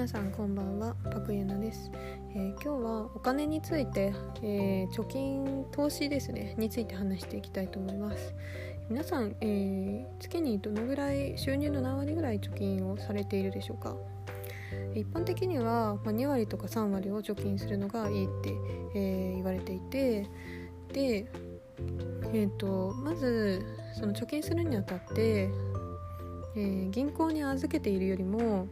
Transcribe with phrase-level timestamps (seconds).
[0.00, 1.92] 皆さんこんばんはパクユナです、
[2.34, 8.34] えー、今日はお金について、えー、貯金投資ですねについて話していきたいと思います。
[8.88, 13.94] 皆さん、えー、月にどのぐらい収入の何割ぐらい貯金をされているでしょうか？
[14.94, 18.54] 一般的には、まあ、2割とか3割を貯金するのがいいって、
[18.94, 20.26] え言われていて
[20.94, 21.26] で
[22.32, 23.62] えーと、まず
[23.92, 25.50] その貯金するにあたって、
[26.56, 28.66] え、銀行に預けているよりも、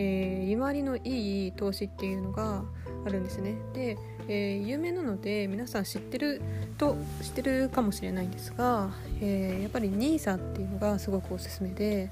[0.00, 2.64] えー、利回りのいい投資っていうのが
[3.04, 3.56] あるんですね。
[3.74, 6.40] で、えー、有名なので皆さん知ってる
[6.78, 8.90] と知ってるかもしれないんですが、
[9.20, 12.10] えー、やっぱり NISA っていうのがすごくおすすめで、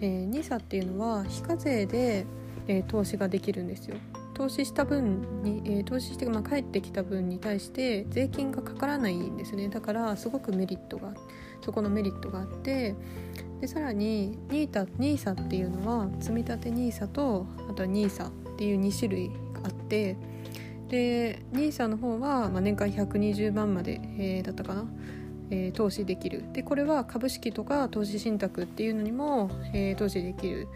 [0.00, 2.24] えー、NISA っていうのは非課税で、
[2.68, 3.96] えー、投資ができるんですよ。
[4.32, 9.68] 投資した分に、えー、投資して、まあ、帰ってきた分に対して税金がかからないんですね。
[9.68, 11.14] だからすごくメリットが
[11.62, 12.94] そこのメリットがあって
[13.60, 20.16] でさらに NISA っていうのは積立 NISA とあとは NISA っていう2種類があって
[20.88, 24.84] で NISA の方は、まあ、年間120万まで、えー、だったかな、
[25.50, 26.44] えー、投資できる。
[26.52, 30.68] でこれは株式とか投資信託っていうのにも、えー、投資できる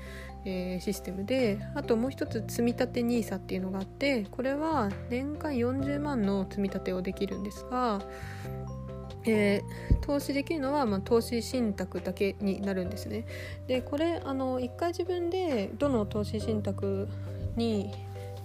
[0.45, 8.01] えー、システムであともう一つ積立 NISA っていうのがあってこれは年間40万の積み立てをできるんですが、
[9.25, 13.27] えー、投資できるのは、まあ、投資信託だけになるんですね。
[13.67, 17.09] でこれあの1回自分でどの投資信託
[17.57, 17.93] に、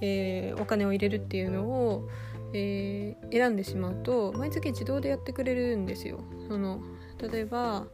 [0.02, 2.08] えー、お金を入れるっていうのを、
[2.54, 6.20] えー、選んでしまうと毎月自動でやってくれるんですよ。
[6.48, 6.82] その
[7.18, 7.88] 例えば、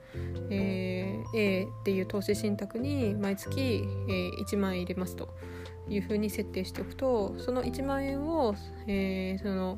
[0.49, 5.29] え、A っていう投資信託に毎月、えー、1万円入れますと
[5.87, 8.55] いうふうに設定しておくとその1万円を、
[8.87, 9.77] え、その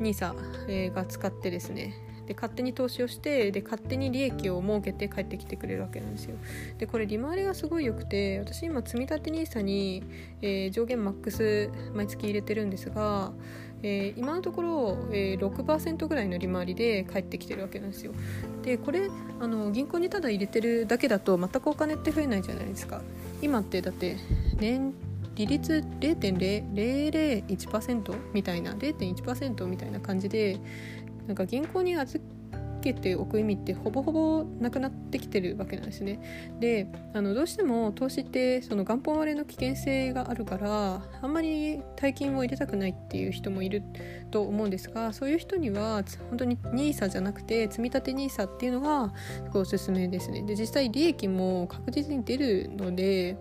[0.00, 6.36] NISA が使ってですねで勝手に投資をしてで勝手に利益を設けて帰ってきてくれるわけなんですよ
[6.78, 10.04] でこれ利回りがすごい良くて私今積立 NISA に、
[10.40, 13.32] えー、上限マックス毎月入れてるんですが
[13.82, 18.12] えー、今のところ、えー、6%ぐらいの利回りで返ってきてるわけなんですよ。
[18.62, 19.08] でこれ
[19.40, 23.00] あの銀行にただ入れてるだけだと全くお金って増えないじゃないですか。
[23.40, 24.18] 今ってだって
[24.58, 24.92] 年
[25.40, 30.58] 利率0.001%みたいな0.1%みたいな感じで
[31.26, 32.22] なんか銀行に預
[32.80, 36.18] けておく意味ってほぼほぼなくなってきてるわけなんですね。
[36.58, 43.82] であのどうしても投資ってその元本割れの危険性があるからあんまり大金を入れたくないっていう人もいる
[44.30, 49.12] と思うんですがそういう人には本当に NISA じゃなくて積立 NISA っていうのが
[49.44, 50.42] すごいおすすめですね。
[50.42, 53.36] で実際利益も確実に出るので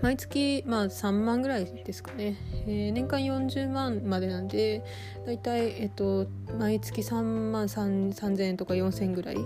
[0.00, 2.36] 毎月、まあ、3万ぐらいですかね、
[2.66, 4.84] えー、年間40万までなんで
[5.26, 6.26] だいたい、えっと、
[6.58, 9.36] 毎月3万3000円とか4000円ぐらい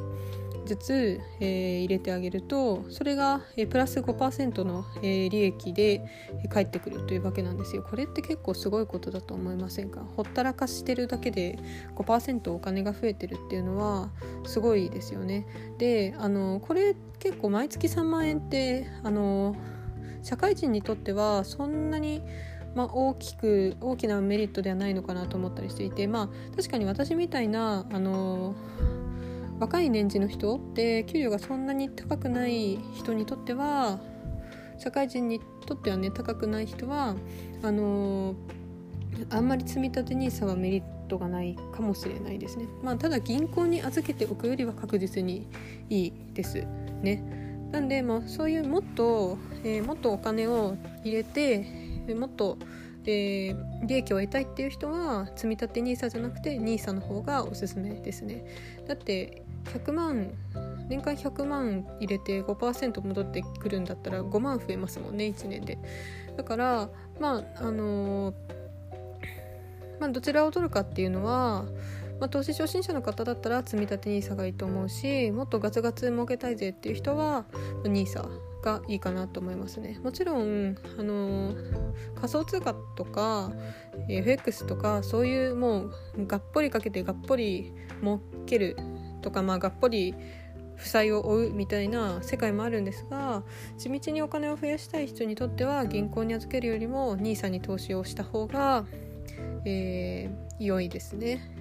[0.67, 6.05] ずつ、えー、入れてあげるとそれが、えー、プラス5%の、えー、利益で、
[6.51, 7.83] 返ってくるというわけなんですよ。
[7.83, 10.01] これって結構すごいことだと思いませんか？
[10.17, 11.59] ほったらかしてるだけで
[11.95, 14.11] 5%お金が増えてるっていうのは
[14.45, 15.47] すごいですよね。
[15.79, 19.57] であのこれ結構毎月3万円ってあの
[20.27, 22.21] 社会人にとってはそんなに、
[22.75, 28.57] まあ、大きく大きなメリットではないのかなと思ったりしていてまあ確かに私みたいなあの
[29.61, 34.01] 若い年次の人で給料がそんなに高くない人にとっては
[34.79, 37.15] 社会人にとってはね高くない人は
[37.63, 38.35] あの
[39.31, 42.67] あんまり積み立て NISA はメリットがないかもしれないですね。
[42.83, 45.47] まあ、ただ銀行に預けておくよりは確実に
[45.89, 46.67] いいです
[47.01, 47.36] ね。
[47.73, 51.67] なんで、まあ、そういうもっと、えー、もっとお金を入れて
[52.15, 52.59] もっと、
[53.05, 58.45] えー、利益を得たいっていう人は積み立て NISA じゃなくて NISA の方がおすすめですね。
[58.87, 60.31] だって100万
[60.89, 65.79] 年間100万入れて5%戻ってくるんだったら5万増えますもんね1年で。
[66.37, 66.89] だから
[67.19, 68.35] まああのー、
[70.01, 71.65] まあ、どちらを取るかっていうのは
[72.21, 77.45] まあ、投資初心者の方だったら積み立て NISA がいいと思うしもっとガツガツ儲けたいぜっていう人は
[77.85, 78.27] NISA
[78.63, 81.55] がいいかなと思いますねもちろんあの
[82.15, 83.53] 仮想通貨とか
[84.09, 88.77] FX とかそういうもうがっぽりかけてがっぽり儲ける
[89.23, 90.15] とかまあがっぽり
[90.77, 93.43] 負債を負うみたいな世界もあるんですが
[93.79, 98.85] 地道にお金を増やしたい人にとっては銀行に預けるよりも NISA に投資をした方が、
[99.65, 101.56] えー、良いですね。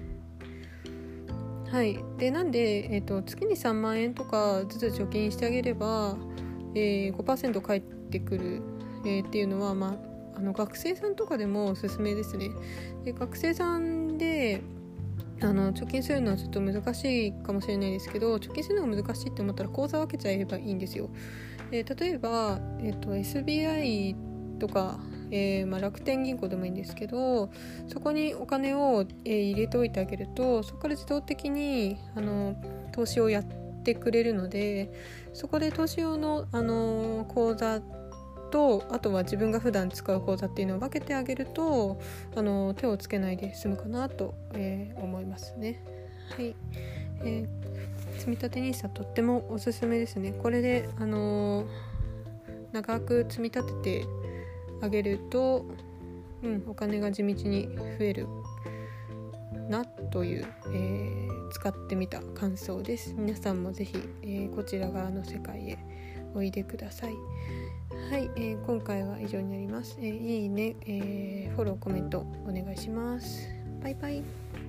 [1.76, 6.16] はい、でなんで、えーと、月に3万円とかずつ貯金してあげれば、
[6.74, 8.62] えー、5%返ってくる、
[9.04, 9.88] えー、っていうのは、ま
[10.34, 12.48] あ、あの学生さんとかでもおすすめですね。
[13.04, 14.62] で学生さんで
[15.42, 21.10] あの貯金するのはちょっと難しいかもしれないですけど貯金するのが難しいって思ったら口座分けちゃえばいいんですよ。
[21.70, 24.16] で例えば、えーと、SBI
[24.58, 24.98] とか、
[25.30, 27.50] えー、まあ、楽天銀行でもいいんですけど
[27.88, 32.56] そこにお金を、えー、入れておいてあげるとそこから自動的にあの
[32.92, 33.44] 投資をやっ
[33.82, 34.92] てくれるので
[35.32, 37.80] そこで投資用の、あの口座
[38.50, 42.00] とあとは自分が普段使う口座っていうのを分けてあげると
[42.34, 45.82] あの手をつけないで済むかなと、えー、思いますね。
[46.36, 46.54] はい、
[47.22, 50.32] えー、積立 NISA とってもおすすめですね。
[50.32, 51.66] これであのー、
[52.72, 54.06] 長く積み立てて
[54.82, 55.64] あげると、
[56.42, 57.68] うん、お金が地道に
[57.98, 58.26] 増える
[59.68, 63.14] なという、えー、使ってみた感想です。
[63.16, 65.78] 皆さんもぜひ、えー、こちら側の世界へ
[66.34, 67.14] おいでください。
[68.10, 73.48] はい、えー、今回は以上になります、えいいね、えフォローコメントお願いします。
[73.82, 74.65] バイバイ。